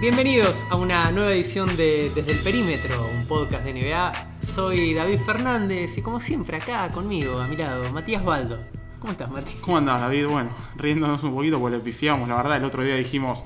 [0.00, 4.12] Bienvenidos a una nueva edición de Desde el Perímetro, un podcast de NBA.
[4.40, 8.58] Soy David Fernández y como siempre acá conmigo, a mi lado, Matías Baldo.
[9.00, 9.54] ¿Cómo estás, Mati?
[9.60, 10.26] ¿Cómo andás, David?
[10.26, 12.56] Bueno, riéndonos un poquito porque le pifiamos, la verdad.
[12.58, 13.42] El otro día dijimos,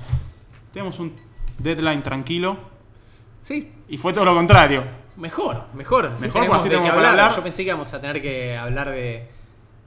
[0.72, 1.14] tenemos un
[1.58, 2.56] deadline tranquilo
[3.42, 4.84] Sí, y fue todo lo contrario.
[5.16, 6.06] mejor, mejor.
[6.06, 7.34] Así Mejor, tenemos así de qué tenemos para hablar.
[7.34, 9.28] Yo pensé que íbamos a tener que hablar de,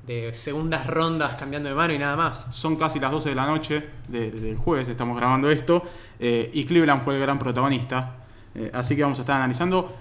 [0.05, 2.47] de segundas rondas cambiando de mano y nada más.
[2.55, 5.81] Son casi las 12 de la noche de- del jueves, estamos grabando esto,
[6.19, 8.17] eh, y Cleveland fue el gran protagonista.
[8.53, 9.95] Eh, así que vamos a estar analizando.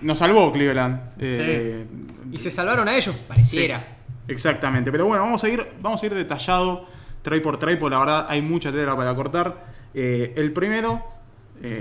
[0.00, 1.12] Nos salvó Cleveland.
[1.18, 1.86] eh,
[2.32, 3.96] Y se salvaron a ellos, pareciera.
[4.26, 6.86] Exactamente, pero bueno, vamos a ir, vamos a ir detallado,
[7.22, 9.72] tray por tray, porque la verdad hay mucha tela para cortar.
[9.94, 11.02] El primero.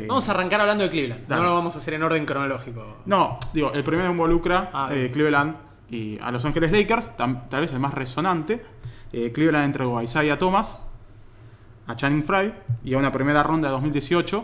[0.07, 1.27] Vamos a arrancar hablando de Cleveland.
[1.27, 1.41] Dale.
[1.41, 2.97] No lo vamos a hacer en orden cronológico.
[3.05, 4.89] No, digo, el primero involucra Ah.
[5.11, 5.55] Cleveland
[5.89, 8.63] y a Los Ángeles Lakers, tam- tal vez el más resonante.
[9.11, 10.79] Eh, Cleveland entregó a Isaiah Thomas,
[11.87, 14.43] a Channing Frye y a una primera ronda de 2018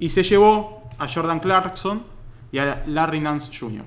[0.00, 2.02] y se llevó a Jordan Clarkson
[2.50, 3.84] y a Larry Nance Jr.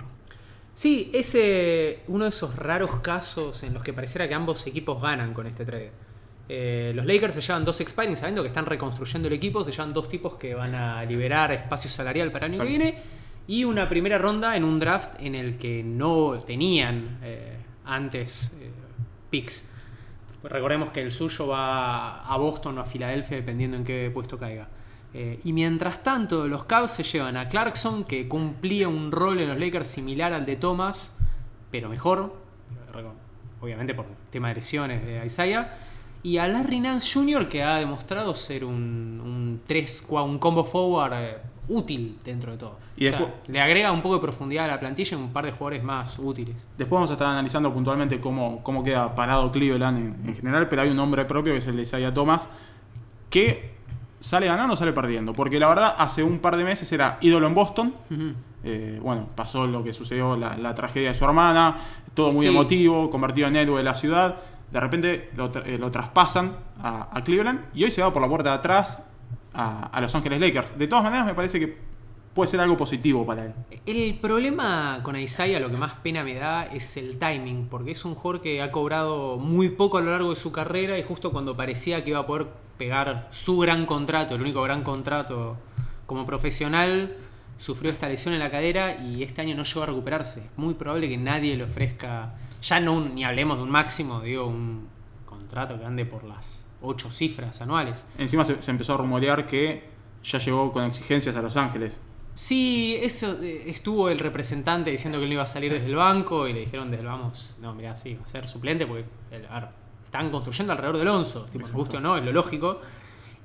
[0.74, 5.02] Sí, es eh, uno de esos raros casos en los que pareciera que ambos equipos
[5.02, 5.92] ganan con este trade.
[6.48, 9.94] Eh, los Lakers se llevan dos expiring sabiendo que están reconstruyendo el equipo, se llevan
[9.94, 12.98] dos tipos que van a liberar espacio salarial para el año que viene
[13.52, 18.72] y una primera ronda en un draft en el que no tenían eh, antes eh,
[19.30, 19.70] picks.
[20.42, 24.70] Recordemos que el suyo va a Boston o a Filadelfia dependiendo en qué puesto caiga.
[25.14, 29.50] Eh, y mientras tanto, los Cavs se llevan a Clarkson, que cumplía un rol en
[29.50, 31.18] los Lakers similar al de Thomas,
[31.70, 32.34] pero mejor,
[33.60, 35.78] obviamente por tema de lesiones de Isaiah.
[36.24, 38.74] Y a Larry Nance Jr., que ha demostrado ser un,
[39.24, 41.38] un, tres, cua- un combo forward eh,
[41.70, 42.78] útil dentro de todo.
[42.96, 45.34] Y O sea, después- le agrega un poco de profundidad a la plantilla y un
[45.34, 46.68] par de jugadores más útiles.
[46.78, 50.84] Después vamos a estar analizando puntualmente cómo, cómo queda parado Cleveland en, en general, pero
[50.84, 52.50] hay un nombre propio que es el de Isaiah Thomas,
[53.30, 53.72] que
[54.20, 55.34] sale ganando o sale perdiendo.
[55.34, 57.94] Porque la verdad, hace un par de meses era ídolo en Boston.
[58.64, 61.78] Eh, bueno, pasó lo que sucedió, la, la tragedia de su hermana,
[62.14, 62.52] todo muy Sí.
[62.52, 64.36] emotivo, convertido en héroe de la ciudad.
[64.72, 68.56] De repente lo, eh, traspasan a, Cleveland y hoy se va por la puerta de
[68.56, 69.04] atrás
[69.54, 70.78] a, a Los Ángeles Lakers.
[70.78, 71.78] De todas maneras, me parece que
[72.34, 73.54] puede ser algo positivo para él.
[73.86, 78.06] El problema con Isaiah, lo que más pena me da, es el timing, porque es
[78.06, 81.32] un jugador que ha cobrado muy poco a lo largo de su carrera y justo
[81.32, 85.58] cuando parecía que iba a poder pegar su gran contrato, el único gran contrato
[86.06, 87.16] como profesional,
[87.58, 90.50] sufrió esta lesión en la cadera y este año no llegó a recuperarse.
[90.58, 94.46] Muy probable que nadie le ofrezca, ya no un- ni hablemos de un máximo, digo,
[94.48, 94.88] un
[95.26, 98.06] contrato que ande por las ocho cifras anuales.
[98.18, 99.84] Encima se, se empezó a rumorear que
[100.24, 102.00] ya llegó con exigencias a Los Ángeles.
[102.34, 105.96] Sí, eso eh, estuvo el representante diciendo que él no iba a salir desde el
[105.96, 109.06] banco y le dijeron desde el vamos, no, mira, sí, va a ser suplente porque
[109.32, 109.70] el- a ver,
[110.06, 112.80] están construyendo alrededor del Alonso, tipo, guste o no, es lo lógico.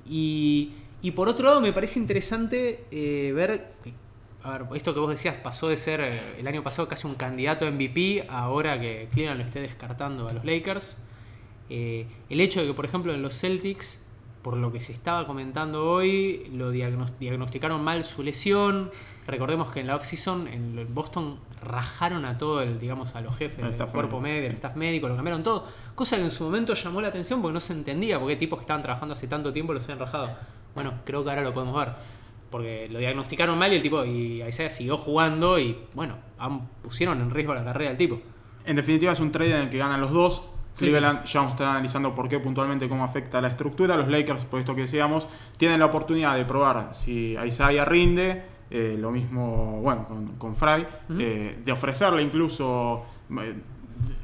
[0.09, 3.73] Y, y por otro lado me parece interesante eh, ver,
[4.47, 7.15] a ver, esto que vos decías pasó de ser eh, el año pasado casi un
[7.15, 11.03] candidato a MVP, ahora que Cleveland lo esté descartando a los Lakers.
[11.69, 14.05] Eh, el hecho de que, por ejemplo, en los Celtics,
[14.41, 18.91] por lo que se estaba comentando hoy, lo diagnos- diagnosticaron mal su lesión.
[19.25, 23.57] Recordemos que en la offseason en Boston rajaron a todo el, digamos, a los jefes
[23.57, 24.47] del cuerpo médico, medio, sí.
[24.49, 25.67] el staff médico, lo cambiaron todo.
[25.95, 28.59] Cosa que en su momento llamó la atención porque no se entendía por qué tipos
[28.59, 30.29] que estaban trabajando hace tanto tiempo los habían rajado.
[30.73, 31.93] Bueno, creo que ahora lo podemos ver.
[32.49, 36.15] Porque lo diagnosticaron mal y el tipo, y Isaiah siguió jugando y bueno,
[36.81, 38.21] pusieron en riesgo la carrera del tipo.
[38.65, 40.49] En definitiva, es un trade en el que ganan los dos.
[40.73, 43.97] Sí, Cleveland, ya vamos a estar analizando por qué puntualmente cómo afecta la estructura.
[43.97, 48.43] Los Lakers, por esto que decíamos, tienen la oportunidad de probar si Isaiah rinde.
[48.69, 50.85] eh, lo mismo, bueno, con, con Fry.
[51.17, 53.05] Eh, de ofrecerle incluso
[53.41, 53.55] eh,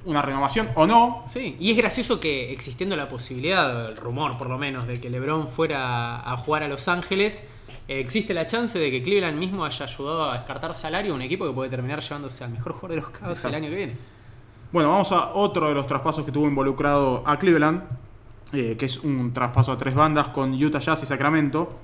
[0.06, 1.24] una renovación o no.
[1.28, 5.10] Sí, y es gracioso que existiendo la posibilidad, el rumor por lo menos, de que
[5.10, 7.50] LeBron fuera a jugar a Los Ángeles,
[7.88, 11.22] eh, existe la chance de que Cleveland mismo haya ayudado a descartar salario a un
[11.22, 13.98] equipo que puede terminar llevándose al mejor jugador de los Cavs el año que viene.
[14.72, 17.84] Bueno, vamos a otro de los traspasos que tuvo involucrado a Cleveland,
[18.54, 21.78] eh, que es un traspaso a tres bandas con Utah Jazz y Sacramento.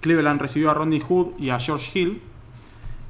[0.00, 2.22] Cleveland recibió a Rodney Hood y a George Hill.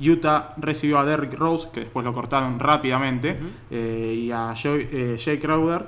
[0.01, 3.39] Utah recibió a Derrick Rose, que después lo cortaron rápidamente,
[3.71, 5.87] eh, y a Joe- eh, Jay Crowder.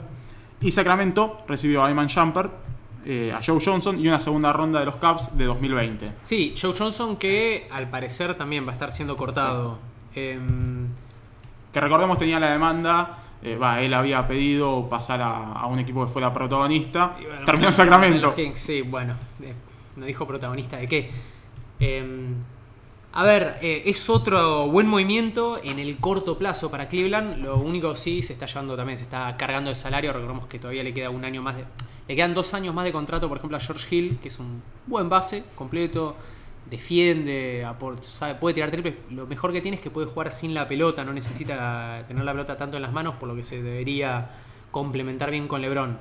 [0.60, 2.52] Y Sacramento recibió a Ayman Shumpert,
[3.06, 6.12] eh, a Joe Johnson y una segunda ronda de los Cavs de 2020.
[6.22, 9.78] Sí, Joe Johnson que al parecer también va a estar siendo cortado.
[10.14, 10.88] Em,
[11.72, 16.12] Que recordemos tenía la demanda, eh, él había pedido pasar a, a un equipo que
[16.12, 17.16] fuera protagonista.
[17.22, 18.34] bueno, Terminó en Sacramento.
[18.34, 19.54] Kings, sí, bueno, eh,
[19.96, 21.10] no dijo protagonista de qué.
[21.78, 22.34] Em,
[23.12, 27.38] A ver, eh, es otro buen movimiento en el corto plazo para Cleveland.
[27.38, 30.12] Lo único sí se está llevando también, se está cargando el salario.
[30.12, 31.64] Recordemos que todavía le queda un año más de.
[32.06, 34.62] Le quedan dos años más de contrato, por ejemplo, a George Hill, que es un
[34.86, 36.16] buen base, completo,
[36.70, 38.94] defiende, aport- sabe, puede tirar triples.
[39.10, 42.32] Lo mejor que tiene es que puede jugar sin la pelota, no necesita tener la
[42.32, 44.30] pelota tanto en las manos, por lo que se debería
[44.70, 45.98] complementar bien con LeBron.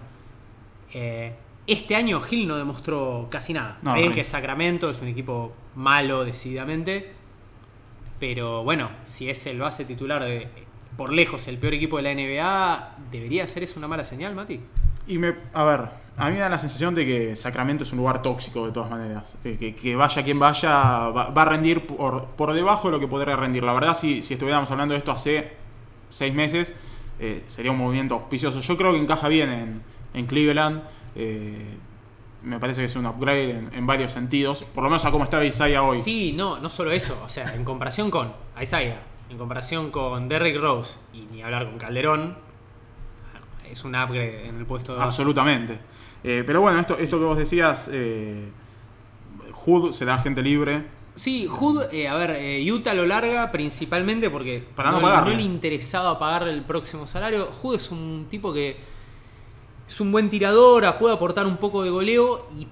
[0.94, 1.34] Eh,
[1.74, 3.78] este año Hill no demostró casi nada.
[3.82, 4.16] No, Bien no.
[4.16, 7.14] que Sacramento es un equipo malo decididamente.
[8.20, 10.48] Pero bueno, si es el base titular de
[10.98, 14.60] por lejos el peor equipo de la NBA, ¿debería ser eso una mala señal, Mati?
[15.08, 15.82] Y me, a ver,
[16.18, 18.90] a mí me da la sensación de que Sacramento es un lugar tóxico de todas
[18.90, 19.38] maneras.
[19.44, 20.70] Eh, Que, que vaya quien vaya,
[21.10, 23.64] va, va a rendir por, por debajo de lo que podría rendir.
[23.64, 25.54] La verdad, si, si estuviéramos hablando de esto hace
[26.10, 26.76] seis meses,
[27.20, 28.60] eh, sería un movimiento auspicioso.
[28.60, 29.82] Yo creo que encaja bien en,
[30.14, 30.84] en Cleveland.
[31.16, 31.78] Eh,
[32.44, 34.64] me parece que es un upgrade en, en varios sentidos.
[34.64, 35.98] Por lo menos a cómo está Isaiah hoy.
[35.98, 37.22] Sí, no, no solo eso.
[37.26, 41.78] O sea, en comparación con Isaiah, en comparación con Derrick Rose y ni hablar con
[41.78, 42.38] Calderón,
[43.70, 45.02] es un upgrade en el puesto de.
[45.02, 45.80] Absolutamente.
[46.24, 48.50] Eh, pero bueno, esto, esto que vos decías, eh,
[49.52, 50.86] Hood se da gente libre.
[51.16, 55.42] Sí, Hood, eh, a ver, Utah lo larga principalmente porque Para no no, no le
[55.42, 57.48] interesaba pagarle el próximo salario.
[57.62, 58.78] Hood es un tipo que
[59.90, 62.68] es un buen tirador, puede aportar un poco de goleo y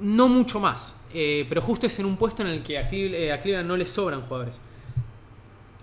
[0.00, 1.04] no mucho más.
[1.14, 3.86] Eh, pero justo es en un puesto en el que eh, a Cleveland no le
[3.86, 4.60] sobran jugadores.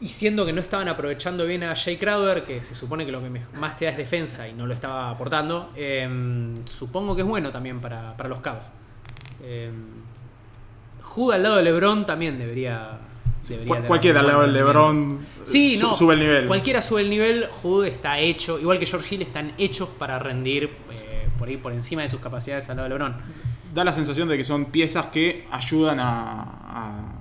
[0.02, 3.22] Y siendo que no estaban aprovechando bien a Jay Crowder, que se supone que lo
[3.22, 6.06] que más te da es defensa y no lo estaba aportando, eh,
[6.66, 8.70] supongo que es bueno también para, para los Cavs.
[9.42, 9.72] Eh,
[11.32, 13.00] al lado de LeBron también debería.
[13.68, 15.19] Cual- cualquiera al un lado del buen LeBron.
[15.44, 15.94] Sí, su- no.
[15.95, 16.48] sube el nivel.
[16.48, 17.48] Cualquiera sube el nivel.
[17.62, 21.74] Hood está hecho, igual que George Hill, están hechos para rendir eh, por ahí por
[21.74, 23.16] encima de sus capacidades al lado de LeBron.
[23.74, 27.12] Da la sensación de que son piezas que ayudan a, a,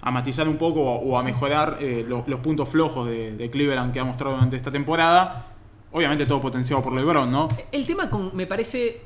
[0.00, 3.50] a matizar un poco o, o a mejorar eh, los, los puntos flojos de, de
[3.50, 5.48] Cleveland que ha mostrado durante esta temporada.
[5.92, 7.48] Obviamente todo potenciado por LeBron, ¿no?
[7.70, 9.02] El tema con, me parece,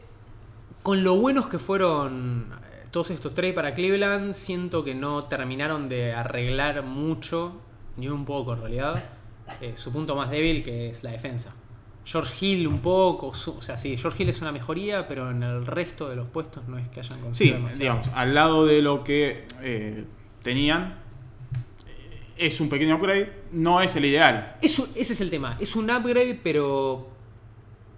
[0.85, 2.47] con lo buenos que fueron
[2.91, 7.61] todos estos trades para Cleveland, siento que no terminaron de arreglar mucho,
[7.97, 9.05] ni un poco en realidad,
[9.61, 11.55] eh, su punto más débil que es la defensa.
[12.05, 15.43] George Hill un poco, su- o sea, sí, George Hill es una mejoría, pero en
[15.43, 17.81] el resto de los puestos no es que hayan Sí, conseguido demasiado.
[17.83, 20.05] digamos, al lado de lo que eh,
[20.43, 20.99] tenían,
[21.89, 24.57] eh, es un pequeño upgrade, no es el ideal.
[24.63, 27.09] Eso- ese es el tema, es un upgrade, pero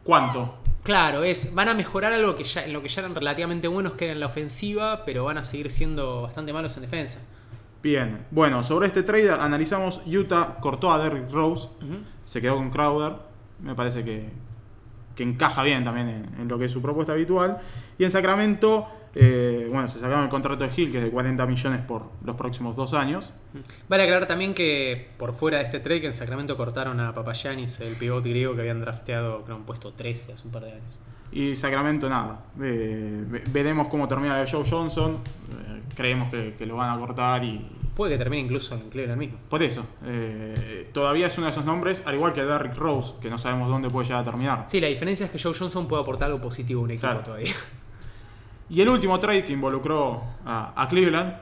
[0.04, 0.54] ¿Cuánto?
[0.88, 3.92] Claro, es, van a mejorar algo que ya, en lo que ya eran relativamente buenos,
[3.92, 7.20] que era en la ofensiva, pero van a seguir siendo bastante malos en defensa.
[7.82, 11.68] Bien, bueno, sobre este trade analizamos Utah cortó a Derrick Rose,
[12.24, 13.18] se quedó con Crowder,
[13.60, 14.30] me parece que,
[15.18, 17.58] que encaja bien también en, lo que es su propuesta habitual.
[17.98, 18.86] Y en Sacramento,
[19.16, 22.36] eh, bueno, se sacaron el contrato de Hill, que es de 40 millones por los
[22.36, 23.32] próximos dos años.
[23.88, 27.96] Vale aclarar también que por fuera de este trade, en Sacramento cortaron a Papayanis, el
[27.96, 31.00] pivote griego que habían drafteado, creo, un puesto 13 hace un par de años.
[31.32, 32.40] Y Sacramento nada.
[32.62, 35.18] Eh, ve- veremos cómo termina el Joe Johnson.
[35.50, 37.66] eh, creemos que, que lo van a cortar y...
[37.94, 39.38] Puede que termine incluso en Cleveland mismo.
[39.50, 43.28] Por eso, eh, todavía es uno de esos nombres, al igual que Derrick Rose, que
[43.28, 44.64] no sabemos dónde puede llegar a terminar.
[44.68, 47.20] Sí, la diferencia es que Joe Johnson puede aportar algo positivo a un equipo Claro.
[47.22, 47.52] todavía.
[48.70, 51.34] Y el último trade que involucró a, a Cleveland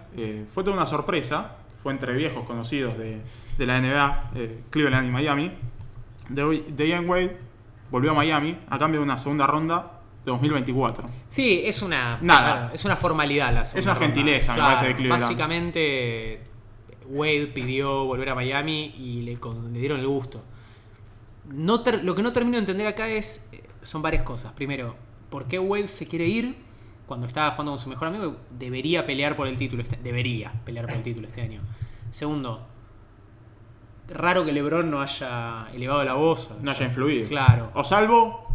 [0.55, 1.57] fue toda una sorpresa.
[1.83, 3.21] Fue entre viejos conocidos de,
[3.59, 4.31] de la NBA,
[4.71, 5.53] Cleveland y Miami.
[6.29, 7.37] De, Ian Wade
[7.91, 11.09] volvió a Miami a cambio de una segunda ronda de 2024.
[11.29, 12.19] Sí, es una.
[12.21, 12.53] Nada.
[12.59, 14.15] claro, es una formalidad la segunda una ronda.
[14.15, 15.23] gentileza, me parece, de Cleveland.
[15.23, 16.41] Básicamente,
[17.09, 19.39] Wade pidió volver a Miami y le,
[19.79, 20.43] dieron el gusto.
[21.55, 23.51] No ter- lo que no termino de entender acá es.
[23.53, 24.53] eh, Son varias cosas.
[24.53, 24.97] Primero,
[25.31, 26.57] ¿por qué Wade se quiere ir
[27.07, 28.37] cuando estaba jugando con su mejor amigo?
[28.51, 31.61] Debería pelear por el título este Debería pelear por el título este año.
[32.11, 32.67] Segundo,
[34.09, 36.51] raro que LeBron no haya elevado la voz.
[36.61, 37.29] No haya influido.
[37.29, 37.71] Claro.
[37.75, 38.47] O salvo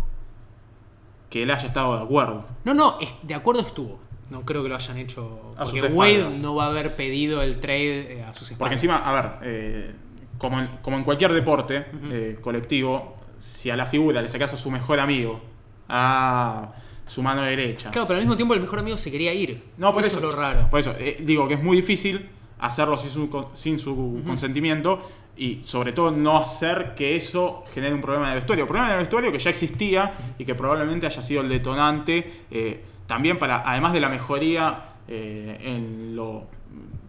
[1.29, 2.45] que él haya estado de acuerdo.
[2.65, 3.99] No, no, de acuerdo estuvo.
[4.29, 5.53] No creo que lo hayan hecho.
[5.57, 8.59] A Porque Wade no va a haber pedido el trade eh, a sus espaldas.
[8.59, 9.95] Porque encima, a ver, eh,
[10.37, 14.57] como, en, como en cualquier deporte eh, colectivo, si a la figura le sacas a
[14.57, 15.41] su mejor amigo,
[15.89, 16.71] a
[17.05, 17.91] su mano derecha.
[17.91, 19.61] Claro, pero al mismo tiempo el mejor amigo se quería ir.
[19.77, 20.69] No, por eso, eso, es lo raro.
[20.69, 22.29] Por eso, eh, digo que es muy difícil
[22.59, 25.01] hacerlo sin su, con- sin su consentimiento
[25.41, 28.65] y sobre todo no hacer que eso genere un problema en el vestuario.
[28.65, 32.43] Un problema en el vestuario que ya existía y que probablemente haya sido el detonante
[32.51, 36.43] eh, también para, además de la mejoría eh, en lo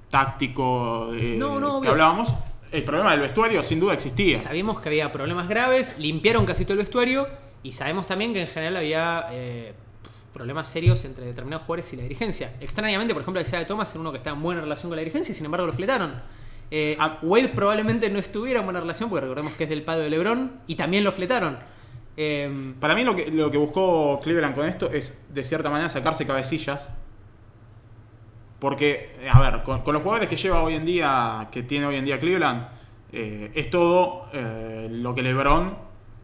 [0.08, 2.34] táctico eh, No, no, que hablábamos,
[2.70, 4.34] el problema del vestuario sin duda existía.
[4.34, 7.28] Sabíamos que había problemas graves, limpiaron casi todo el vestuario
[7.62, 9.74] y sabemos también que en general había eh,
[10.32, 12.54] problemas serios entre determinados jugadores y la dirigencia.
[12.62, 15.32] Extrañamente, por ejemplo, Isaiah Thomas era uno que estaba en buena relación con la dirigencia
[15.32, 16.41] y sin embargo lo fletaron.
[16.74, 16.96] Eh.
[17.20, 20.52] Wade probablemente no estuviera en buena relación porque recordemos que es del padre de LeBron
[20.66, 21.58] y también lo fletaron.
[22.16, 25.90] Eh, Para mí lo que, lo que buscó Cleveland con esto es, de cierta manera,
[25.90, 26.88] sacarse cabecillas.
[28.58, 31.96] Porque, a ver, con, con los jugadores que lleva hoy en día, que tiene hoy
[31.96, 32.68] en día Cleveland,
[33.12, 35.76] eh, es todo eh, lo que LeBron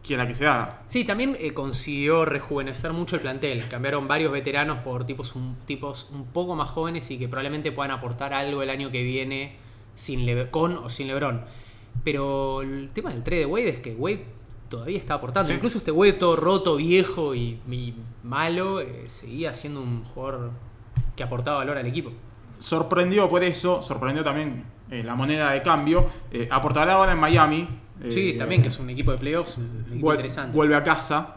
[0.03, 0.81] quiera que se haga.
[0.87, 3.67] Sí, también eh, consiguió rejuvenecer mucho el plantel.
[3.67, 7.91] Cambiaron varios veteranos por tipos un, tipos un poco más jóvenes y que probablemente puedan
[7.91, 9.68] aportar algo el año que viene
[9.99, 11.41] sin con o sin LeBron.
[12.03, 14.23] Pero el tema del trade de Wade es que Wade
[14.69, 15.47] todavía está aportando.
[15.49, 15.53] Sí.
[15.53, 20.51] Incluso este Wade todo roto, viejo y, y malo, eh, seguía siendo un jugador
[21.15, 22.11] que aportaba valor al equipo.
[22.59, 26.07] Sorprendió por eso, sorprendió también eh, la moneda de cambio.
[26.31, 27.67] Eh, aportará ahora en Miami.
[28.09, 30.55] Sí, eh, también que es un equipo de playoffs, un equipo Vuel- interesante.
[30.55, 31.35] Vuelve a casa,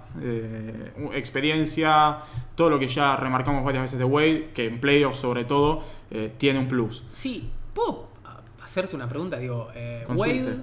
[1.15, 2.19] experiencia,
[2.55, 5.83] todo lo que ya remarcamos varias veces de Wade, que en playoffs sobre todo
[6.39, 7.03] tiene un plus.
[7.11, 8.12] Sí, ¿puedo
[8.73, 9.39] hacerte una pregunta?
[9.39, 10.05] Digo, eh.
[10.09, 10.57] Wade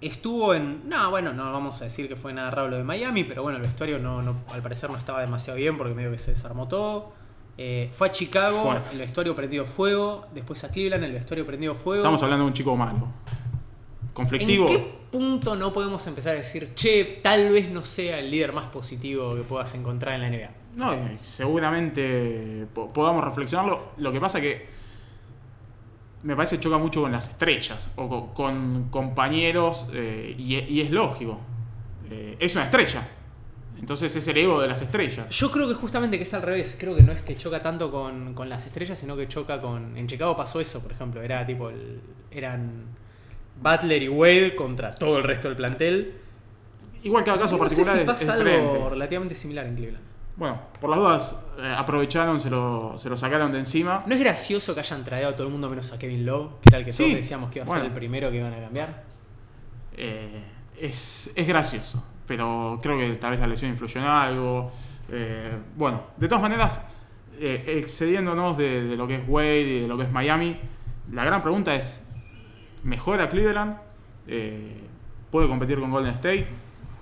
[0.00, 0.88] estuvo en.
[0.88, 3.58] No, bueno, no vamos a decir que fue nada raro lo de Miami, pero bueno,
[3.58, 6.68] el vestuario no, no- al parecer no estaba demasiado bien porque medio que se desarmó
[6.68, 7.12] todo.
[7.58, 10.26] Eh, fue a Chicago, el vestuario prendido fuego.
[10.34, 12.00] Después a Cleveland, el vestuario prendido fuego.
[12.02, 13.08] Estamos hablando de un chico malo.
[14.14, 14.66] Conflictivo.
[14.68, 18.52] ¿En qué punto no podemos empezar a decir, che, tal vez no sea el líder
[18.52, 20.50] más positivo que puedas encontrar en la NBA?
[20.76, 23.90] No, eh, seguramente po- podamos reflexionarlo.
[23.98, 24.66] Lo que pasa que
[26.22, 30.80] me parece que choca mucho con las estrellas o co- con, compañeros eh, y, y
[30.80, 31.38] es lógico.
[32.10, 33.06] Eh, es una estrella.
[33.78, 35.28] Entonces es el ego de las estrellas.
[35.30, 36.76] Yo creo que justamente que es al revés.
[36.78, 39.96] Creo que no es que choca tanto con, con las estrellas, sino que choca con.
[39.96, 41.22] En Chicago pasó eso, por ejemplo.
[41.22, 41.70] Era tipo.
[41.70, 42.00] el-
[42.30, 42.82] eran
[43.62, 46.14] Butler y Wade contra todo el resto del plantel.
[47.02, 48.88] Igual cada caso No sé particular si es- pasa es algo diferente.
[48.90, 50.04] relativamente similar en Cleveland.
[50.36, 54.04] Bueno, por las dudas eh, aprovecharon, se lo, se lo sacaron de encima.
[54.06, 56.68] ¿No es gracioso que hayan traído a todo el mundo menos a Kevin Love, que
[56.70, 57.82] era el que Sí, todos decíamos que iba a bueno.
[57.82, 59.04] ser el primero que iban a cambiar?
[59.96, 60.42] Eh,
[60.78, 64.72] es, es gracioso, pero creo que tal vez la lesión influyó en algo.
[65.10, 66.80] Eh, bueno, de todas maneras,
[67.38, 70.58] excediéndonos de, de lo que es Wade y de lo que es Miami,
[71.12, 72.02] la gran pregunta es,
[72.82, 73.76] ¿mejora Cleveland?
[74.26, 74.80] Eh,
[75.30, 76.46] ¿Puede competir con Golden State?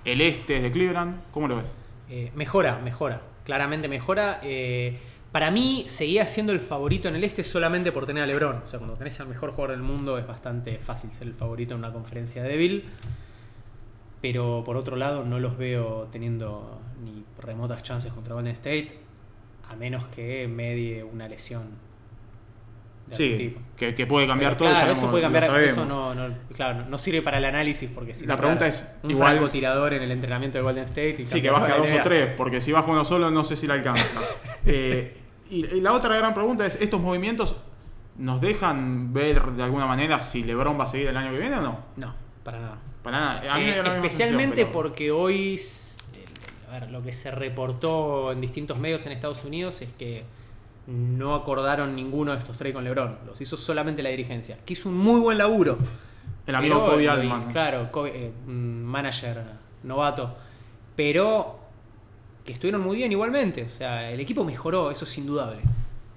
[0.05, 1.21] ¿El este es de Cleveland?
[1.31, 1.77] ¿Cómo lo ves?
[2.09, 3.21] Eh, mejora, mejora.
[3.45, 4.39] Claramente mejora.
[4.43, 4.97] Eh,
[5.31, 8.63] para mí seguía siendo el favorito en el este solamente por tener a LeBron.
[8.65, 11.73] O sea, cuando tenés al mejor jugador del mundo es bastante fácil ser el favorito
[11.73, 12.85] en una conferencia débil.
[14.21, 18.99] Pero por otro lado no los veo teniendo ni remotas chances contra Golden State.
[19.69, 21.88] A menos que medie una lesión.
[23.09, 23.59] De Sí, tipo.
[23.75, 26.97] que, que puede cambiar Pero todo, claro, eso puede cambiar, eso no, no- claro, no
[26.97, 30.57] sirve para el análisis porque si La pregunta es, un igual- francotirador en el entrenamiento
[30.57, 33.03] de Golden State y Sí, que baje a dos o tres, porque si baja uno
[33.05, 34.05] solo no sé si le alcanza.
[34.65, 35.15] Eh,
[35.49, 37.55] y, y la otra gran pregunta es, ¿estos movimientos
[38.17, 41.55] nos dejan ver de alguna manera si LeBron va a seguir el año que viene
[41.55, 41.79] o no?
[41.95, 42.13] No,
[42.43, 42.77] para nada.
[43.01, 43.53] Para nada.
[43.55, 45.59] A mí me Eh, especialmente pero- porque hoy,
[46.69, 50.23] a ver, lo que se reportó en distintos medios en Estados Unidos es que
[50.89, 53.19] no acordaron ninguno de estos tres con LeBron.
[53.25, 55.77] Los hizo solamente la dirigencia, que hizo un muy buen laburo.
[56.45, 57.51] El amigo Pero Kobe Altman.
[57.51, 59.43] Claro, Kobe, eh, manager
[59.83, 60.35] novato.
[60.95, 61.59] Pero
[62.43, 63.63] que estuvieron muy bien igualmente.
[63.63, 65.59] O sea, el equipo mejoró, eso es indudable.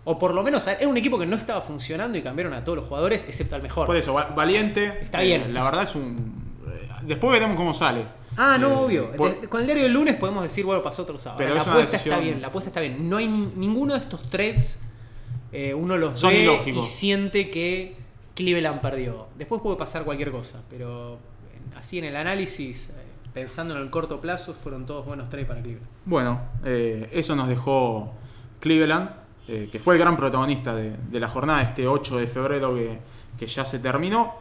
[0.04, 2.78] O por lo menos, era un equipo que no estaba funcionando y cambiaron a todos
[2.78, 3.86] los jugadores, excepto al mejor.
[3.86, 4.86] Por eso, va- valiente.
[5.02, 5.54] Está eh, bien.
[5.54, 6.56] la verdad es un...
[6.66, 8.04] eh, Después veremos cómo sale.
[8.36, 9.12] Ah, no, Eh, obvio.
[9.12, 11.38] por- con el diario del lunes podemos decir, bueno, pasó otro sábado.
[11.38, 13.08] Pero la apuesta decisión- está bien, la apuesta está bien.
[13.08, 14.80] No hay ni- ninguno de estos trades,
[15.52, 16.86] eh, uno los Son ve ilógicos.
[16.86, 17.96] y siente que
[18.34, 19.26] Cleveland perdió.
[19.36, 21.18] Después puede pasar cualquier cosa, pero eh,
[21.78, 22.92] así en el análisis,
[23.34, 25.86] pensando en el corto plazo, fueron todos buenos trades para Cleveland.
[26.06, 28.12] Bueno, eh, eso nos dejó
[28.60, 29.10] Cleveland,
[29.48, 32.98] eh, que fue el gran protagonista de, de la jornada, este 8 de febrero que,
[33.38, 34.34] que ya se terminó.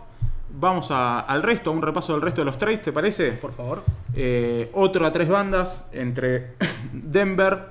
[0.53, 3.31] Vamos a- al resto, a un repaso del resto de los trades, ¿te parece?
[3.33, 3.83] Por favor.
[4.15, 6.55] Eh, otro a tres bandas entre
[6.93, 7.69] Denver,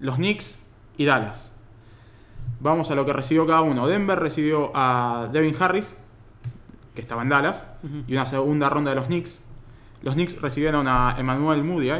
[0.00, 0.58] los Knicks
[0.96, 1.52] y Dallas.
[2.60, 3.86] Vamos a lo que recibió cada uno.
[3.86, 5.96] Denver recibió a Devin Harris,
[6.94, 7.66] que estaba en Dallas,
[8.06, 9.42] y una segunda ronda de los Knicks.
[10.02, 11.90] Los Knicks recibieron a Emmanuel Moody.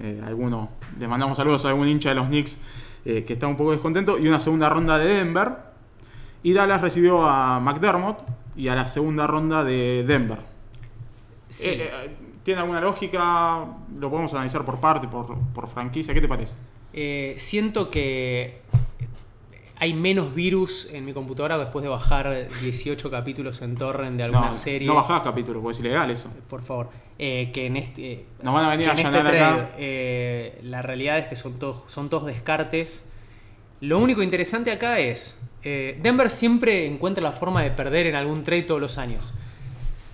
[0.00, 2.58] Eh, alguno, le mandamos saludos a algún hincha de los Knicks
[3.04, 4.18] eh, que está un poco descontento.
[4.18, 5.52] Y una segunda ronda de Denver.
[6.42, 8.22] Y Dallas recibió a McDermott
[8.56, 10.38] y a la segunda ronda de Denver.
[11.48, 11.68] Sí.
[11.68, 13.64] Eh, eh, ¿Tiene alguna lógica?
[13.98, 16.14] Lo podemos analizar por parte, por, por franquicia.
[16.14, 16.54] ¿Qué te parece?
[16.92, 18.60] Eh, siento que
[19.78, 24.48] hay menos virus en mi computadora después de bajar 18 capítulos en torrent de alguna
[24.48, 24.88] no, serie.
[24.88, 26.28] No bajás capítulos, porque es ilegal eso.
[26.48, 26.88] Por favor.
[27.18, 28.12] Eh, que en este.
[28.12, 29.70] eh, Nos van a venir a este acá.
[29.78, 33.08] eh, la realidad es que son todos, son todos descartes.
[33.80, 35.38] Lo único interesante acá es.
[35.68, 39.34] Eh, Denver siempre encuentra la forma de perder en algún trade todos los años.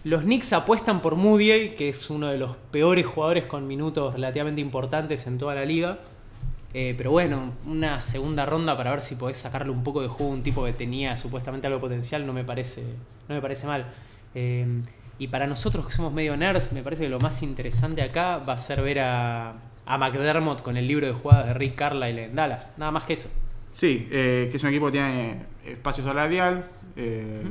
[0.02, 4.62] Los Knicks apuestan por Moody, que es uno de los peores jugadores con minutos relativamente
[4.62, 5.98] importantes en toda la liga.
[6.72, 10.32] Eh, pero bueno, una segunda ronda para ver si podés sacarle un poco de juego
[10.32, 12.82] a un tipo que tenía supuestamente algo potencial no me parece,
[13.28, 13.84] no me parece mal.
[14.34, 14.66] Eh,
[15.18, 18.54] y para nosotros que somos medio nerds, me parece que lo más interesante acá va
[18.54, 19.52] a ser ver a,
[19.84, 22.72] a McDermott con el libro de jugadas de Rick Carlisle en Dallas.
[22.78, 23.28] Nada más que eso.
[23.72, 26.68] Sí, eh, que es un equipo que tiene espacio salarial.
[26.96, 27.42] Eh,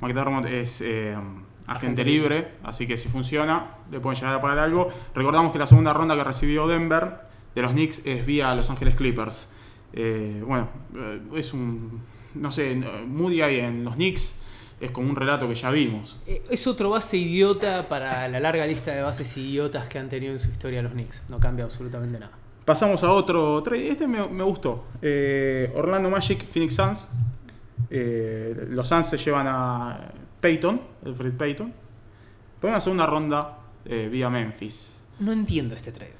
[0.00, 4.58] McDermott es eh, agente Agente libre, así que si funciona, le pueden llegar a pagar
[4.58, 4.92] algo.
[5.14, 7.14] Recordamos que la segunda ronda que recibió Denver
[7.54, 9.48] de los Knicks es vía Los Ángeles Clippers.
[9.94, 12.02] Eh, bueno, eh, es un.
[12.34, 12.74] No sé,
[13.06, 14.40] Moody ahí en los Knicks
[14.80, 16.18] es como un relato que ya vimos.
[16.26, 20.32] Eh, Es otro base idiota para la larga lista de bases idiotas que han tenido
[20.32, 21.22] en su historia los Knicks.
[21.28, 22.32] No cambia absolutamente nada.
[22.64, 23.88] Pasamos a otro trade.
[23.90, 24.84] Este me, me gustó.
[25.02, 27.08] Eh, Orlando Magic, Phoenix Suns.
[27.90, 30.00] Eh, los Suns se llevan a
[30.40, 31.72] Peyton, el Fred Peyton.
[32.60, 35.04] Por una ronda eh, vía Memphis.
[35.20, 36.14] No entiendo este trade.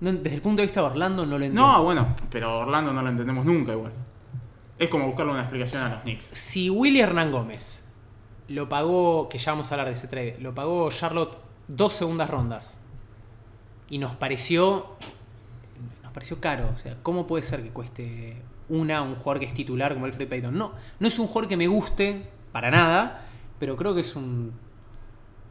[0.00, 1.62] No- desde el punto de vista de Orlando no lo entiendo.
[1.62, 3.92] No, bueno, pero Orlando no lo entendemos nunca igual.
[4.78, 6.24] Es como buscarle una explicación a los Knicks.
[6.24, 7.86] Si Willy Hernán Gómez
[8.48, 11.36] lo pagó, que ya vamos a hablar de ese trade, lo pagó Charlotte
[11.68, 12.78] dos segundas rondas
[13.88, 14.96] y nos pareció
[16.10, 18.36] nos pareció caro, o sea, ¿cómo puede ser que cueste
[18.68, 20.56] una un jugador que es titular como Alfred Payton?
[20.56, 23.26] No, no es un jugador que me guste para nada,
[23.60, 24.52] pero creo que es un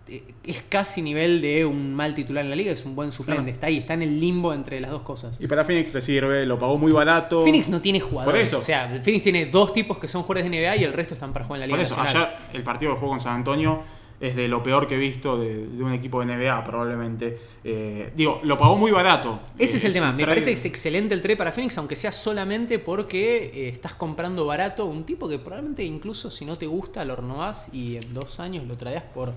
[0.07, 3.43] eh, es casi nivel de un mal titular en la liga, es un buen suplente,
[3.43, 3.53] Claro.
[3.53, 5.39] está ahí, está en el limbo entre las dos cosas.
[5.39, 7.43] Y para Phoenix le sirve, lo pagó muy barato.
[7.43, 8.49] Phoenix no tiene jugadores.
[8.49, 8.57] eso.
[8.57, 11.31] O sea, Phoenix tiene dos tipos que son jugadores de NBA y el resto están
[11.31, 12.27] para jugar en la Por Liga eso, Nacional.
[12.33, 13.83] ayer el partido que jugó con San Antonio
[14.19, 17.39] es de lo peor que he visto de, de un equipo de NBA, probablemente.
[17.63, 19.39] Eh, digo, lo pagó muy barato.
[19.57, 20.11] Ese es Eh, el tema.
[20.11, 23.93] Me parece que es excelente el trade para Phoenix, aunque sea solamente porque eh, estás
[23.95, 28.13] comprando barato un tipo que probablemente incluso si no te gusta lo renovás y en
[28.13, 29.33] dos años lo traías por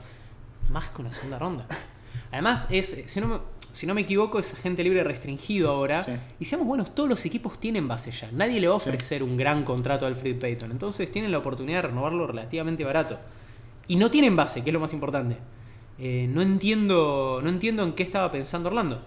[0.70, 1.66] más que una segunda ronda.
[2.32, 3.36] Además, es, si no me,
[3.70, 6.02] si no me equivoco, es agente libre restringido ahora.
[6.02, 6.12] Sí.
[6.40, 8.30] Y seamos buenos, todos los equipos tienen base ya.
[8.32, 10.72] Nadie le va a ofrecer un gran contrato a Alfred Payton.
[10.72, 13.18] Entonces tienen la oportunidad de renovarlo relativamente barato.
[13.88, 15.36] Y no tienen base, que es lo más importante.
[15.98, 17.40] Eh, no entiendo.
[17.42, 19.02] No entiendo en qué estaba pensando Orlando.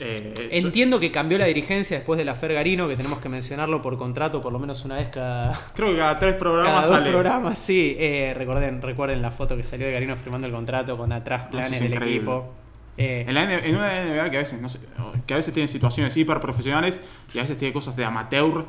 [0.00, 3.82] Eh, eh, Entiendo que cambió la dirigencia después de la Fergarino, que tenemos que mencionarlo
[3.82, 6.96] por contrato por lo menos una vez cada, Creo que cada tres programas cada dos
[6.98, 7.10] sale.
[7.10, 7.58] programas.
[7.58, 11.42] Sí, eh, recuerden, recuerden la foto que salió de Garino firmando el contrato con atrás
[11.44, 12.16] Eso planes es del increíble.
[12.18, 12.52] equipo.
[12.96, 14.78] Eh, En, la N- en una NBA que a veces no sé,
[15.26, 17.00] que a veces tiene situaciones hiper profesionales
[17.34, 18.66] y a veces tiene cosas de amateur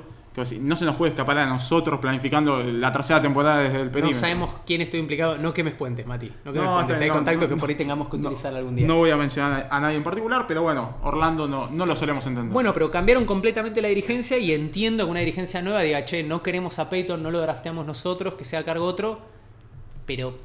[0.62, 4.20] no se nos puede escapar a nosotros planificando la tercera temporada desde el no perímetro.
[4.22, 5.38] sabemos quién estoy implicado.
[5.38, 6.32] No quemes puentes, Mati.
[6.46, 6.98] No quemes No, puentes.
[6.98, 8.88] bien, Hay no, contactos no, que por ahí tengamos que no, utilizar algún día.
[8.88, 12.26] No voy a mencionar a nadie en particular, pero bueno, Orlando no, no lo solemos
[12.26, 12.54] entender.
[12.54, 16.42] Bueno, pero cambiaron completamente la dirigencia y entiendo que una dirigencia nueva diga, che, no
[16.42, 19.20] queremos a Peyton, no lo drafteamos nosotros, que sea a cargo otro.
[20.06, 20.38] Pero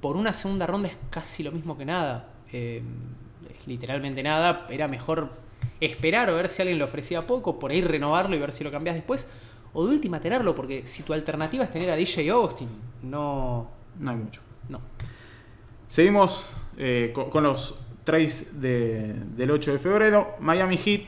[0.00, 2.28] por una segunda ronda es casi lo mismo que nada.
[2.52, 2.82] Eh,
[3.48, 4.66] es literalmente nada.
[4.70, 5.30] Era mejor
[5.80, 8.70] esperar o ver si alguien le ofrecía poco, por ahí renovarlo y ver si lo
[8.70, 9.26] cambias después.
[9.72, 12.68] O de última tenerlo, porque si tu alternativa es tener a DJ Austin,
[13.02, 13.68] no.
[13.98, 14.40] no hay mucho.
[14.68, 14.80] No.
[15.86, 20.34] Seguimos eh, con, con los trades de- del 8 de febrero.
[20.40, 21.02] Miami Heat,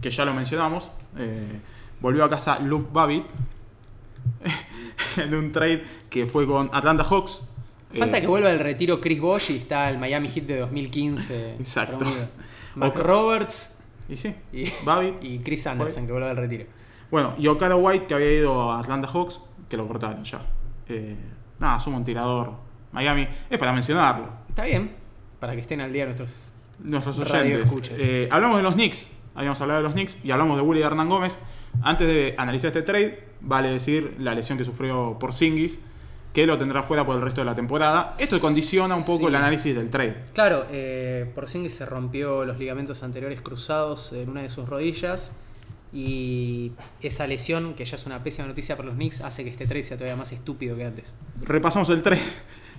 [0.00, 1.60] que ya lo mencionamos, eh,
[2.00, 3.24] volvió a casa Luke Babbitt
[5.16, 7.44] en un trade que fue con Atlanta Hawks.
[7.98, 11.54] Falta Eh, que vuelva del retiro Chris Bosh y está el Miami Heat de 2015.
[11.58, 12.06] Exacto.
[12.74, 12.96] Mac.
[12.96, 15.16] Roberts Y sí, y, Babbitt.
[15.22, 16.64] y Chris Anderson que vuelve del retiro.
[17.10, 20.40] Bueno, y Okada White, que había ido a Atlanta Hawks, que lo cortaron ya.
[20.88, 21.16] Eh,
[21.58, 22.54] nada, somos un tirador.
[22.92, 24.28] Miami, es para mencionarlo.
[24.48, 24.92] Está bien,
[25.38, 26.52] para que estén al día nuestros.
[26.78, 27.72] Nuestros oyentes.
[27.98, 29.10] Eh, hablamos de los Knicks.
[29.34, 31.38] Habíamos hablado de los Knicks y hablamos de Willy Hernán Gómez.
[31.82, 35.80] Antes de analizar este trade, vale decir la lesión que sufrió por Singis,
[36.32, 38.14] que lo tendrá fuera por el resto de la temporada.
[38.18, 39.26] Esto condiciona un poco Sí.
[39.26, 40.16] el análisis del trade.
[40.32, 45.32] Claro, eh, Porzingis se rompió los ligamentos anteriores cruzados en una de sus rodillas.
[45.94, 49.66] Y esa lesión, que ya es una pésima noticia para los Knicks, hace que este
[49.66, 51.12] trade sea todavía más estúpido que antes.
[51.42, 52.22] Repasamos el trade.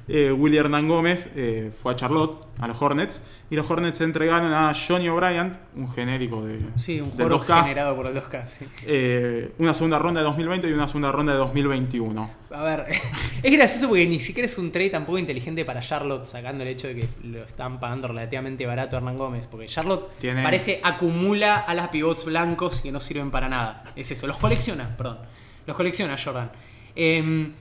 [0.08, 4.04] Eh, Willy Hernán Gómez eh, fue a Charlotte, a los Hornets, y los Hornets se
[4.04, 8.14] entregaron a Johnny O'Brien, un genérico de, Sí, un del juego 2K, generado por el
[8.16, 8.48] 2K.
[8.48, 8.66] sí.
[8.86, 12.32] eh, una segunda ronda de 2020 y una segunda ronda de 2021.
[12.52, 12.86] A ver,
[13.44, 16.88] es gracioso porque ni siquiera es un trade tampoco inteligente para Charlotte, sacando el hecho
[16.88, 19.48] de que lo están pagando relativamente barato a Hernán Gómez.
[19.48, 23.86] Porque Charlotte Tiene- parece acumula a las pivots blancos que no sirven para nada.
[23.96, 25.20] Es eso, los colecciona, perdón.
[25.66, 26.52] Los colecciona Jordan.
[26.96, 27.54] Em,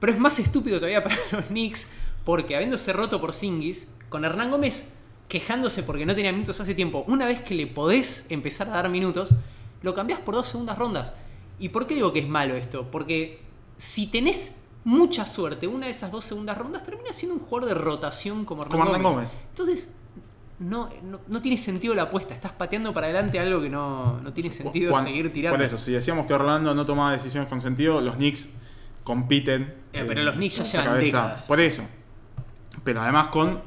[0.00, 1.90] pero es más estúpido todavía para los Knicks
[2.24, 4.92] porque habiéndose roto por Singis, con Hernán Gómez
[5.28, 8.88] quejándose porque no tenía minutos hace tiempo, una vez que le podés empezar a dar
[8.88, 9.34] minutos,
[9.82, 11.16] lo cambiás por dos segundas rondas.
[11.58, 12.90] ¿Y por qué digo que es malo esto?
[12.90, 13.40] Porque
[13.76, 17.74] si tenés mucha suerte, una de esas dos segundas rondas termina siendo un jugador de
[17.74, 19.12] rotación como Hernán, Como Gómez.
[19.12, 19.32] Gómez.
[19.50, 19.92] Entonces,
[20.58, 22.34] no, no, no tiene sentido la apuesta.
[22.34, 25.56] Estás pateando para adelante algo que no, no tiene sentido seguir tirando.
[25.56, 28.48] Por eso, si decíamos que Orlando no tomaba decisiones con sentido, los Knicks
[29.08, 29.74] compiten.
[29.92, 31.46] Eh, pero los esa llevan décadas.
[31.46, 31.82] Por eso.
[32.84, 33.60] Pero además con.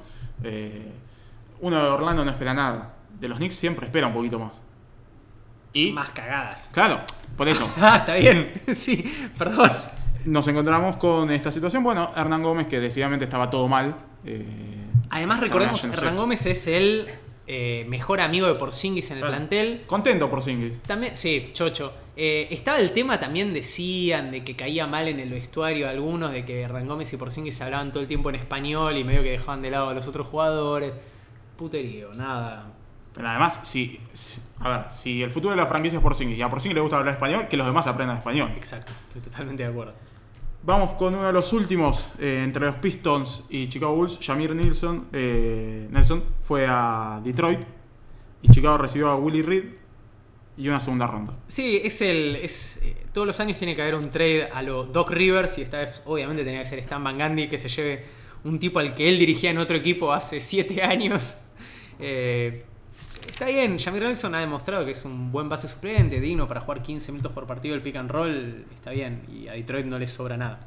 [0.43, 0.91] eh,
[1.60, 2.93] uno de Orlando no espera nada.
[3.19, 4.62] De los Knicks siempre espera un poquito más.
[5.73, 5.91] Y.
[5.91, 6.69] Más cagadas.
[6.71, 7.01] Claro,
[7.36, 7.69] por eso.
[7.82, 8.62] Ah, está bien.
[8.73, 9.04] sí,
[9.38, 9.71] perdón.
[10.25, 11.84] Nos encontramos con esta situación.
[11.84, 13.95] Bueno, Hernán Gómez, que decididamente estaba todo mal.
[14.25, 14.45] eh,
[15.10, 16.04] Además, recordemos, yéndose.
[16.06, 17.08] Hernán Gómez es el
[17.47, 19.36] eh, mejor amigo de Porzingis en el Claro.
[19.36, 19.84] plantel.
[19.88, 20.82] Contento por Singis.
[20.84, 21.91] También, sí, chocho.
[22.17, 26.43] Eh, estaba el tema también, decían, de que caía mal en el vestuario algunos, de
[26.43, 29.32] que Hernán Gómez y Porzingis se hablaban todo el tiempo en español y medio que
[29.32, 30.93] dejaban de lado a los otros jugadores.
[31.58, 32.74] Puterío, nada.
[33.13, 36.38] Pero además, si, si- a ver, si el futuro de la franquicia es por Singis
[36.38, 38.52] y a por Singis le gusta hablar español, que los demás aprendan español.
[38.56, 39.93] Exacto, estoy totalmente de acuerdo.
[40.63, 44.19] Vamos con uno de los últimos eh, entre los Pistons y Chicago Bulls.
[44.21, 47.62] Jamir Nelson, eh, Nelson fue a Detroit
[48.43, 49.63] y Chicago recibió a Willie Reed
[50.62, 51.34] y una segunda ronda.
[51.47, 52.36] Sí, es el.
[52.38, 55.62] Es, eh, todos los años tiene que haber un trade a lo Doc Rivers y
[55.63, 58.06] esta vez, obviamente, tenía que ser Stan Van Gundy que se lleve
[58.43, 61.45] un tipo al que él dirigía en otro equipo hace 7 años.
[62.00, 62.63] Eh,
[63.30, 66.82] está bien, Jamir Nelson ha demostrado que es un buen base suplente, digno para jugar
[66.82, 68.65] 15 minutos por partido el pick and roll.
[68.74, 70.60] Está bien, y a Detroit no le sobra nada.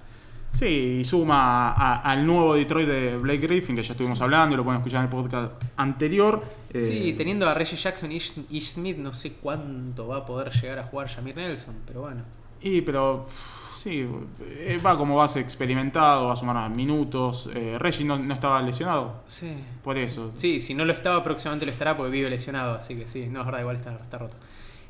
[0.52, 4.56] Sí, y suma a- al nuevo Detroit de Blake Griffin, que ya estuvimos hablando y
[4.56, 6.44] lo pueden escuchar en el podcast anterior.
[6.74, 10.50] Eh, Sí, teniendo a Reggie Jackson y Ish, Smith, no sé cuánto va a poder
[10.52, 12.22] llegar a jugar Jamir Nelson, pero bueno.
[12.60, 13.26] Y, pero,
[13.74, 14.06] sí,
[14.40, 17.48] eh, va como base experimentado, va a sumar minutos.
[17.54, 19.52] Eh, Reggie no, no estaba lesionado, Sí.
[19.84, 20.32] por eso.
[20.36, 23.40] Sí, si no lo estaba, próximamente lo estará porque vive lesionado, así que sí, no
[23.40, 24.36] es verdad, igual está, está roto.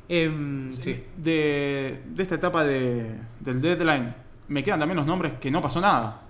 [0.07, 1.03] Em, sí.
[1.17, 4.13] De, de esta etapa de- del deadline,
[4.47, 6.21] me quedan también los nombres que no pasó nada.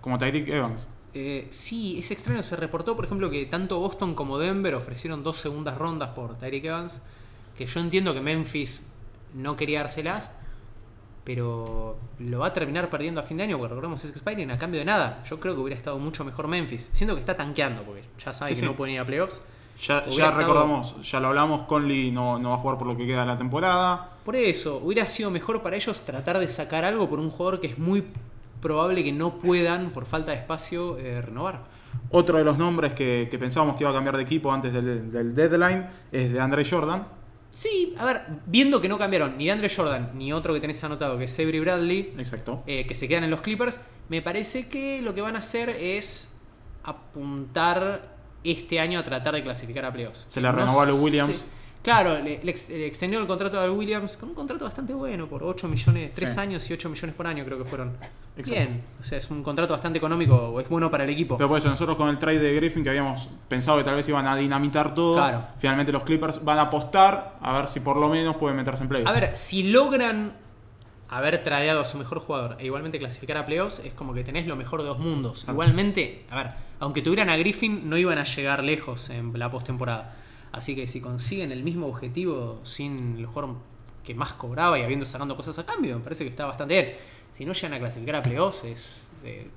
[0.00, 0.88] Como Tyreek Evans.
[1.14, 5.36] Eh, sí, es extraño, se reportó, por ejemplo, que tanto Boston como Denver ofrecieron dos
[5.38, 7.02] segundas rondas por Tyreek Evans,
[7.56, 8.86] que yo entiendo que Memphis
[9.34, 10.32] no quería dárselas,
[11.24, 14.58] pero lo va a terminar perdiendo a fin de año, porque recordemos es expiring a
[14.58, 15.22] cambio de nada.
[15.28, 18.50] Yo creo que hubiera estado mucho mejor Memphis, siendo que está tanqueando, porque ya sabe
[18.50, 18.66] Sí, que sí.
[18.66, 19.40] no puede ir a playoffs.
[19.80, 22.86] Ya, Hubiera ya estado- recordamos, ya lo hablamos, Conley no, no va a jugar por
[22.86, 24.10] lo que queda de la temporada.
[24.24, 27.68] Por eso, hubiera sido mejor para ellos tratar de sacar algo por un jugador que
[27.68, 28.04] es muy
[28.64, 31.60] probable que no puedan, por falta de espacio, eh, renovar.
[32.10, 35.12] Otro de los nombres que, que pensábamos que iba a cambiar de equipo antes del,
[35.12, 37.06] del deadline es de Andre Jordan.
[37.52, 41.16] Sí, a ver, viendo que no cambiaron ni Andre Jordan ni otro que tenés anotado
[41.18, 42.64] que es Avery Bradley, Exacto.
[42.66, 45.68] eh, que se quedan en los Clippers, me parece que lo que van a hacer
[45.70, 46.36] es
[46.82, 50.24] apuntar este año a tratar de clasificar a playoffs.
[50.26, 51.46] Se le renovó a Lou Williams.
[51.84, 55.26] Claro, le, le ex- le extendió el contrato a Williams con un contrato bastante bueno,
[55.28, 56.40] por 8 millones, 3 Sí.
[56.40, 57.90] años y 8 millones por año creo que fueron.
[58.36, 58.50] Exacto.
[58.52, 61.36] Bien, o sea, es un contrato bastante económico, es bueno para el equipo.
[61.36, 64.08] Pero por eso nosotros con el trade de Griffin que habíamos pensado que tal vez
[64.08, 65.44] iban a dinamitar todo, Claro.
[65.58, 68.88] finalmente los Clippers van a apostar a ver si por lo menos pueden meterse en
[68.88, 69.10] playoffs.
[69.10, 70.32] A ver, si logran
[71.10, 74.46] haber tradeado a su mejor jugador e igualmente clasificar a playoffs, es como que tenés
[74.46, 75.44] lo mejor de dos mundos.
[75.48, 80.14] Igualmente, a ver, aunque tuvieran a Griffin, no iban a llegar lejos en la postemporada.
[80.54, 83.56] Así que si consiguen el mismo objetivo sin el jugador
[84.04, 86.94] que más cobraba y habiendo sacando cosas a cambio, me parece que está bastante bien.
[87.32, 89.48] Si no llegan a clasificar a playoffs, es, eh,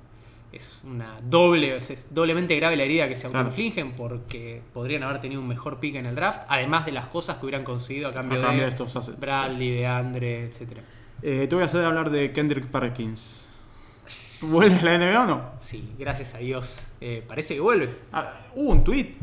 [0.52, 3.46] es una doble, es, doblemente grave la herida que se Claro.
[3.46, 7.36] autoinfligen porque podrían haber tenido un mejor pick en el draft, además de las cosas
[7.36, 9.20] que hubieran conseguido a cambio, a cambio de de estos assets.
[9.20, 10.82] Bradley, de Andre, etcétera.
[11.22, 13.48] Eh, te voy a hacer hablar de Kendrick Perkins.
[14.42, 15.42] ¿Vuelve a la NBA o no?
[15.60, 16.86] Sí, gracias a Dios.
[17.00, 17.94] Eh, parece que vuelve.
[18.12, 19.14] Ah, hubo un tweet.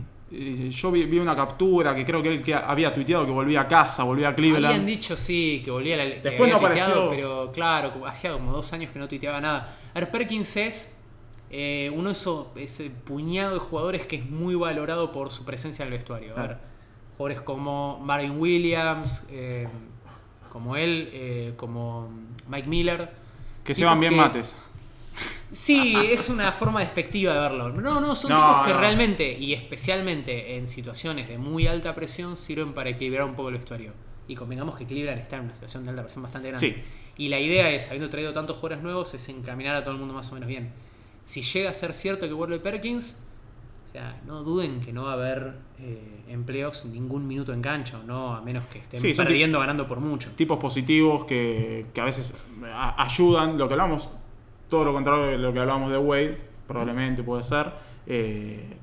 [0.69, 3.67] Yo vi, vi una captura que creo que él que había tuiteado que volvía a
[3.67, 4.65] casa, volvía a Cleveland.
[4.65, 7.09] Habían dicho sí, que volvía a la que Después no apareció.
[7.09, 9.77] Pero claro, hacía como dos años que no tuiteaba nada.
[9.93, 11.01] A ver, Perkins es
[11.49, 15.85] eh, uno de esos, ese puñado de jugadores que es muy valorado por su presencia
[15.85, 16.37] en el vestuario.
[16.37, 16.57] A ver,
[17.17, 19.67] jugadores como Marvin Williams, eh,
[20.51, 22.09] como él, eh, como
[22.47, 23.09] Mike Miller.
[23.63, 24.55] que se van bien que- mates.
[25.51, 27.69] Sí, es una forma despectiva de verlo.
[27.69, 28.79] No, no, son No, tipos que no.
[28.79, 33.55] realmente, y especialmente en situaciones de muy alta presión, sirven para equilibrar un poco el
[33.55, 33.93] vestuario.
[34.27, 36.67] Y convengamos que Cleveland está en una situación de alta presión bastante grande.
[36.67, 36.83] Sí.
[37.17, 40.13] Y la idea es, habiendo traído tantos jugadores nuevos, es encaminar a todo el mundo
[40.13, 40.71] más o menos bien.
[41.25, 43.21] Si llega a ser cierto que vuelve Perkins,
[43.85, 47.99] sea, no duden que no va a haber eh, en playoffs ningún minuto en cancha,
[47.99, 50.31] o no, a menos que estén Sí, perdiendo, ganando por mucho.
[50.35, 52.33] Tipos positivos que, que a veces
[52.73, 54.09] a- ayudan, lo que hablamos,
[54.69, 57.71] todo lo contrario de lo que hablamos de Wade, probablemente puede ser.
[58.07, 58.77] eh,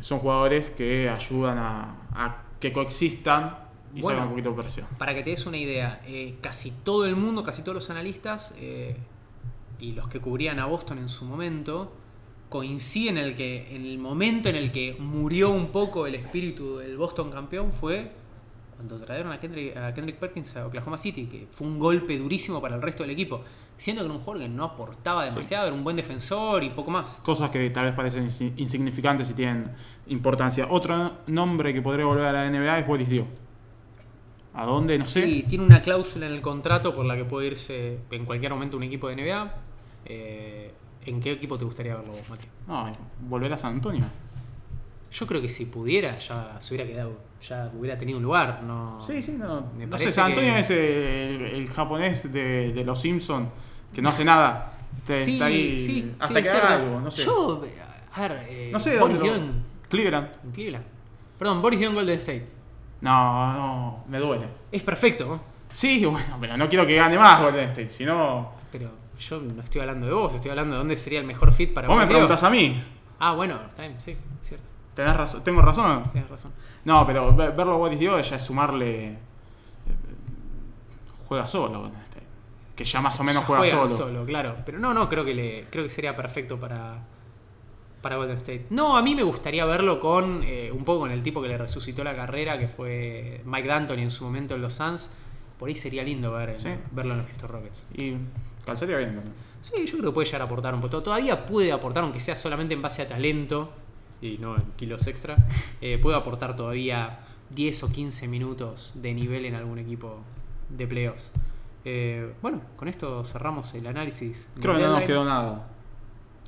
[0.00, 3.56] son jugadores que ayudan a, a que coexistan
[3.94, 4.08] y Bueno.
[4.18, 4.86] salgan un poquito de presión.
[4.98, 8.54] Para que te des una idea, eh, casi todo el mundo, casi todos los analistas
[8.58, 8.96] eh,
[9.80, 11.92] y los que cubrían a Boston en su momento
[12.50, 16.76] coinciden en el que en el momento en el que murió un poco el espíritu
[16.78, 18.12] del Boston campeón fue
[18.76, 22.60] cuando trajeron a Kendrick, a Kendrick Perkins a Oklahoma City, que fue un golpe durísimo
[22.60, 23.42] para el resto del equipo,
[23.76, 26.90] siendo que era un jugador que no aportaba demasiado, era un buen defensor y poco
[26.90, 27.12] más.
[27.22, 29.70] Cosas que tal vez parecen insi- insignificantes y tienen
[30.08, 30.66] importancia.
[30.70, 33.26] Otro nombre que podría volver a la NBA es Boris Dio.
[34.54, 34.98] ¿A dónde?
[34.98, 35.22] No sé.
[35.26, 38.76] Sí, tiene una cláusula en el contrato por la que puede irse en cualquier momento
[38.78, 39.54] un equipo de NBA.
[40.06, 40.72] Eh,
[41.04, 42.46] ¿En qué equipo te gustaría verlo vos, Mati?
[42.66, 42.90] No,
[43.28, 44.04] volver a San Antonio.
[45.12, 47.16] Yo creo que si pudiera ya se hubiera quedado,
[47.46, 48.62] ya hubiera tenido un lugar.
[48.62, 49.70] No, Sí, sí, no.
[49.76, 53.48] Me no parece sé, San Antonio que- es el, el japonés de, de los Simpsons
[53.94, 54.72] que no hace nada.
[55.06, 57.24] Te- Sí, está ahí sí, hasta sí, que haga algo, no sé.
[57.24, 57.62] Yo,
[58.14, 59.52] a ver, eh, no sé de Boris dónde lo-
[59.88, 60.52] Cleveland.
[60.52, 60.84] Cleveland.
[61.38, 62.46] Perdón, Boris Golden State.
[63.00, 64.46] No, no, me duele.
[64.72, 65.40] Es perfecto, ¿no?
[65.72, 68.52] Sí, bueno, pero no quiero que gane más Golden State, si no...
[68.72, 71.72] pero yo no estoy hablando de vos, estoy hablando de dónde sería el mejor fit
[71.74, 72.82] para Vos me preguntás a mí.
[73.18, 75.44] Ah, bueno, está bien, sí, es cierto, ¿Tenés razón?
[75.44, 76.02] ¿Tengo razón?
[76.10, 76.50] tienes razón.
[76.84, 79.04] No, pero ve- verlo a Boris Dio ya es sumarle...
[79.12, 79.18] eh,
[81.28, 82.26] Juega solo State.
[82.74, 84.24] Que ya más o menos juega juegan solo.
[84.24, 84.56] claro.
[84.64, 86.98] Pero no, no, creo que le, creo que sería perfecto para,
[88.00, 88.66] para Golden State.
[88.70, 91.58] No, a mí me gustaría verlo con eh, un poco con el tipo que le
[91.58, 95.14] resucitó la carrera, que fue Mike D'Antoni en su momento en los Suns.
[95.58, 96.68] Por ahí sería lindo ver, Sí.
[96.92, 97.86] verlo en los Houston Rockets.
[97.94, 98.14] Y
[98.64, 99.34] calzaría bien también.
[99.62, 101.02] Sí, yo creo que puede llegar a aportar un poco.
[101.02, 103.72] Todavía puede aportar, aunque sea solamente en base a talento
[104.20, 105.36] y no en kilos extra.
[105.80, 110.18] eh, puede aportar todavía 10 o 15 minutos de nivel en algún equipo
[110.70, 111.30] de playoffs.
[111.84, 114.48] Eh, bueno, con esto cerramos el análisis.
[114.60, 115.68] Creo que no nos quedó nada.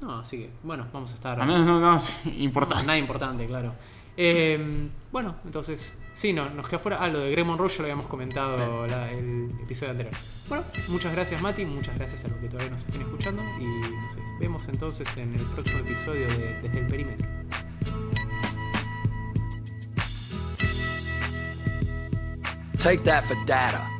[0.00, 1.40] No, así que, bueno, vamos a estar.
[1.40, 2.87] A menos no, no, sí, No, importante.
[2.87, 3.74] nada importante, claro.
[4.16, 6.98] Eh, bueno, entonces, sí, no, nos queda fuera.
[7.00, 10.14] Ah, lo de Greg Monroe ya lo habíamos comentado la- el episodio anterior.
[10.48, 11.64] Bueno, muchas gracias, Mati.
[11.64, 13.42] Muchas gracias a los que todavía nos estén escuchando.
[13.61, 17.28] Y nos vemos entonces en el próximo episodio de Desde el Perímetro.
[22.78, 23.97] Take that for data.